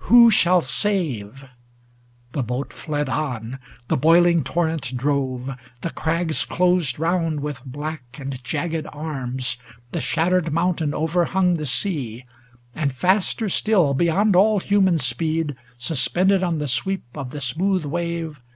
ŌĆö 0.00 0.06
Who 0.08 0.30
shall 0.32 0.60
save? 0.62 1.44
ŌĆö 1.46 2.32
The 2.32 2.42
boat 2.42 2.72
fled 2.72 3.08
on, 3.08 3.50
ŌĆö 3.50 3.58
the 3.86 3.96
boiling 3.96 4.42
torrent 4.42 4.96
drove, 4.96 5.42
ŌĆö 5.46 5.58
The 5.82 5.90
crags 5.90 6.44
closed 6.44 6.98
round 6.98 7.38
with 7.38 7.64
black 7.64 8.02
and 8.18 8.42
jagged 8.42 8.88
arms, 8.92 9.56
359 9.92 9.92
The 9.92 10.00
shattered 10.00 10.52
mountain 10.52 10.92
overhung 10.92 11.54
the 11.54 11.66
sea, 11.66 12.24
And 12.74 12.92
faster 12.92 13.48
still, 13.48 13.94
beyond 13.94 14.34
all 14.34 14.58
human 14.58 14.98
speed, 14.98 15.54
Suspended 15.78 16.42
on 16.42 16.58
the 16.58 16.66
sweep 16.66 17.04
of 17.14 17.30
the 17.30 17.40
smooth 17.40 17.84
wave. 17.84 18.40